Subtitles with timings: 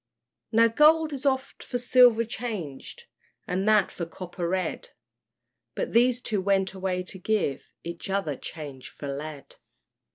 [0.51, 3.05] Now gold is oft for silver changed,
[3.45, 4.89] And that for copper red;
[5.75, 9.57] But these two went away to give Each other change for lead.